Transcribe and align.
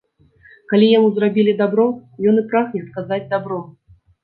Калі 0.71 0.87
яму 0.91 1.11
зрабілі 1.17 1.53
дабро, 1.61 1.85
ён 2.33 2.41
і 2.45 2.47
прагне 2.55 2.83
адказаць 2.87 3.23
дабром. 3.37 3.71